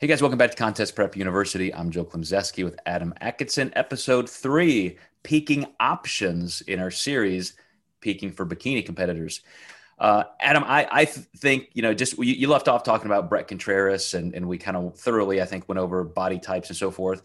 [0.00, 1.74] Hey guys, welcome back to Contest Prep University.
[1.74, 7.54] I'm Joe Klemczewski with Adam Atkinson, episode three, peaking options in our series,
[8.00, 9.40] peaking for bikini competitors.
[9.98, 13.48] Uh, Adam, I, I think, you know, just you, you, left off talking about Bret
[13.48, 16.92] Contreras and, and we kind of thoroughly, I think, went over body types and so
[16.92, 17.24] forth.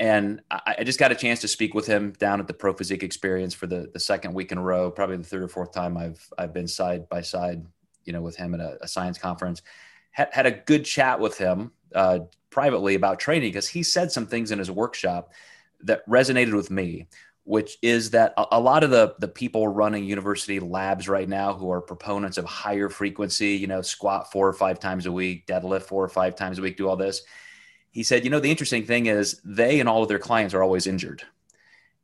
[0.00, 2.72] And I, I, just got a chance to speak with him down at the Pro
[2.72, 5.72] Physique Experience for the, the second week in a row, probably the third or fourth
[5.72, 7.66] time I've, I've been side by side,
[8.06, 9.60] you know, with him at a, a science conference.
[10.10, 14.26] Had, had a good chat with him uh, privately about training because he said some
[14.26, 15.32] things in his workshop
[15.80, 17.06] that resonated with me
[17.48, 21.54] which is that a, a, lot of the the people running university labs right now
[21.54, 25.46] who are proponents of higher frequency you know squat four or five times a week
[25.46, 27.22] deadlift four or five times a week do all this.
[27.90, 30.62] He said you know the interesting thing is they and all of their clients are
[30.62, 31.22] always injured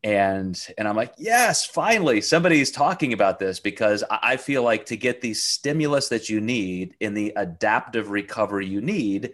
[0.05, 4.99] and and i'm like yes finally somebody's talking about this because i feel like to
[4.99, 9.33] get the stimulus that you need in the adaptive recovery you need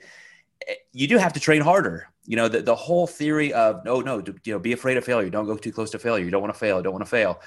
[0.69, 2.09] eh, you do have to train harder.
[2.27, 5.05] You know, the, the whole theory of oh, no, no, you know, be afraid of
[5.05, 5.31] failure.
[5.31, 6.25] Don't go too close to failure.
[6.25, 6.81] You don't want to fail.
[6.81, 7.41] Don't want to fail.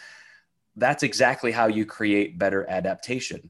[0.76, 3.50] That's exactly how you create better adaptation.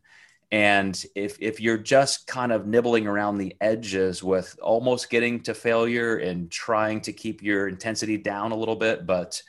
[0.52, 5.56] And if if you're just kind of nibbling around the edges with almost getting to
[5.56, 9.42] failure and trying to keep your intensity down a little bit, but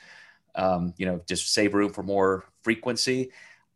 [0.55, 3.31] um, you know, just save room for more frequency,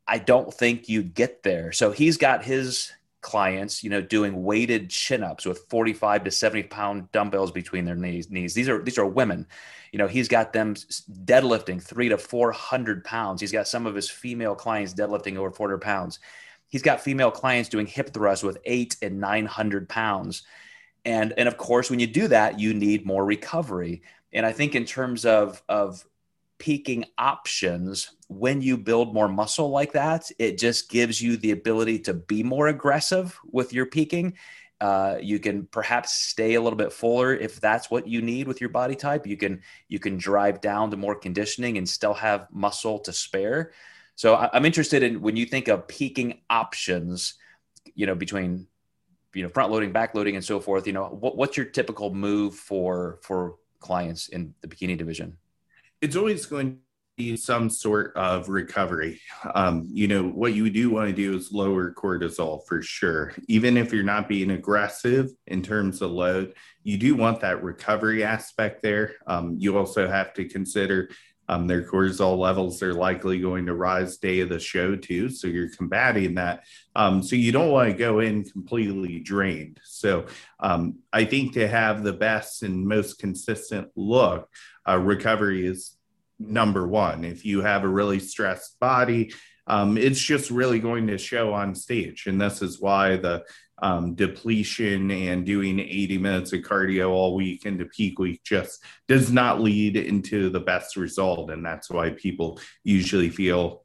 [0.08, 1.72] I don't think you'd get there.
[1.72, 2.92] So he's got his
[3.22, 8.30] clients, you know, doing weighted chin-ups with 45 to 70 pound dumbbells between their knees.
[8.30, 8.54] Knees.
[8.54, 9.46] These are these are women.
[9.92, 13.42] You know, he's got them deadlifting three to 400 pounds.
[13.42, 16.20] He's got some of his female clients deadlifting over 400 pounds.
[16.68, 20.44] He's got female clients doing hip thrusts with eight and 900 pounds.
[21.06, 24.04] And and of course, when you do that, you need more recovery.
[24.32, 26.06] And I think in terms of of
[26.60, 31.98] peaking options when you build more muscle like that it just gives you the ability
[31.98, 34.36] to be more aggressive with your peaking.
[34.82, 38.62] Uh, you can perhaps stay a little bit fuller if that's what you need with
[38.62, 39.28] your body type.
[39.28, 43.74] You can you can drive down to more conditioning and still have muscle to spare.
[44.16, 47.36] So I, i'm interested in when you think of peaking options
[47.96, 48.68] you know between
[49.34, 52.14] you know front loading back loading and so forth you know what, what's your typical
[52.14, 55.38] move for for clients in the bikini division
[56.02, 56.78] it's always going to
[57.18, 59.20] be some sort of recovery.
[59.54, 63.34] Um, you know, what you do want to do is lower cortisol for sure.
[63.48, 68.24] Even if you're not being aggressive in terms of load, you do want that recovery
[68.24, 69.16] aspect there.
[69.28, 71.10] Um, you also have to consider
[71.50, 75.30] um, their cortisol levels are likely going to rise day of the show too.
[75.30, 76.64] So you're combating that.
[76.96, 79.80] Um, so you don't want to go in completely drained.
[79.84, 80.28] So
[80.60, 84.48] um, I think to have the best and most consistent look,
[84.88, 85.98] uh, recovery is
[86.38, 87.26] number one.
[87.26, 89.34] If you have a really stressed body,
[89.70, 92.26] um, it's just really going to show on stage.
[92.26, 93.46] And this is why the
[93.82, 99.32] um, depletion and doing 80 minutes of cardio all week into peak week just does
[99.32, 101.52] not lead into the best result.
[101.52, 103.84] And that's why people usually feel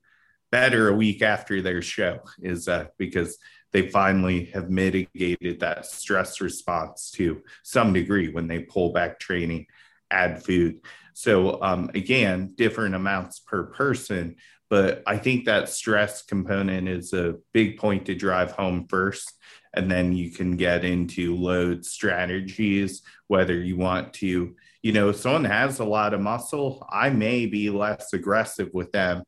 [0.51, 3.37] better a week after their show, is uh, because
[3.73, 9.67] they finally have mitigated that stress response to some degree when they pull back training
[10.11, 10.81] add food.
[11.15, 14.37] So um, again, different amounts per person,
[14.69, 19.33] but I think that stress component is a big point to drive home first.
[19.75, 25.17] And then you can get into load strategies, whether you want to, you know, if
[25.17, 29.23] someone has a lot of muscle, I may be less aggressive with them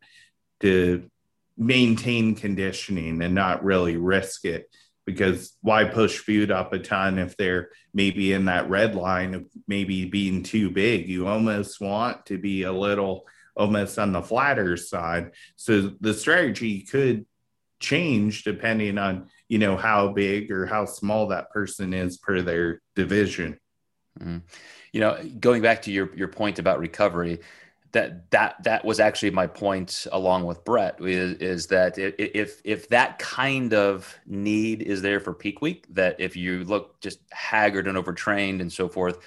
[0.60, 1.08] to
[1.56, 4.68] maintain conditioning and not really risk it
[5.06, 9.46] because why push food up a ton if they're maybe in that red line of
[9.66, 11.08] maybe being too big?
[11.08, 15.30] You almost want to be a little almost on the flatter side.
[15.54, 17.24] So the strategy could
[17.80, 22.82] change depending on, you know, how big or how small that person is per their
[22.94, 23.58] division.
[24.18, 24.38] Mm-hmm.
[24.92, 27.40] You know, going back to your your point about recovery,
[27.96, 32.90] that that that was actually my point along with Bret is, is that if if
[32.90, 37.88] that kind of need is there for peak week that if you look just haggard
[37.88, 39.18] and overtrained and so forth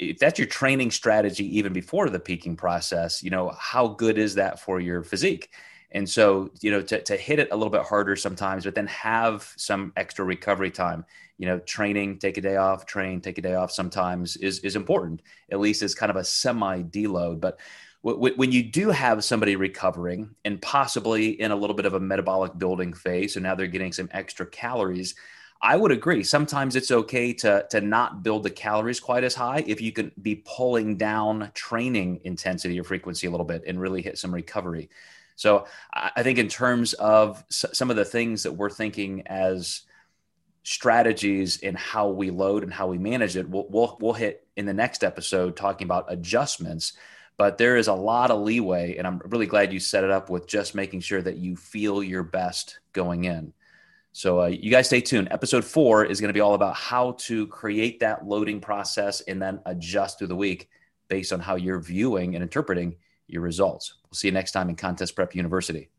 [0.00, 4.34] if that's your training strategy even before the peaking process you know how good is
[4.34, 5.50] that for your physique
[5.92, 8.86] and so you know to, to hit it a little bit harder sometimes but then
[8.86, 11.04] have some extra recovery time
[11.40, 14.76] you know, training, take a day off, train, take a day off sometimes is, is
[14.76, 17.40] important, at least as kind of a semi deload.
[17.40, 17.58] But
[18.02, 22.58] when you do have somebody recovering and possibly in a little bit of a metabolic
[22.58, 25.14] building phase, so now they're getting some extra calories,
[25.62, 26.22] I would agree.
[26.24, 30.12] Sometimes it's okay to to not build the calories quite as high if you can
[30.20, 34.90] be pulling down training intensity or frequency a little bit and really hit some recovery.
[35.40, 39.84] So I think in terms of some of the things that we're thinking as
[40.64, 43.48] strategies in how we load and how we manage it.
[43.48, 46.92] We'll, we'll, we'll hit in the next episode talking about adjustments.
[47.38, 50.28] But there is a lot of leeway, and I'm really glad you set it up
[50.28, 53.54] with just making sure that you feel your best going in.
[54.12, 55.28] So uh, you guys stay tuned.
[55.30, 59.40] Episode four is going to be all about how to create that loading process and
[59.40, 60.68] then adjust through the week
[61.08, 62.96] based on how you're viewing and interpreting
[63.32, 63.94] your results.
[64.04, 65.90] We'll see you next time in Contest Prep University.